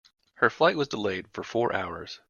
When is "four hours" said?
1.43-2.19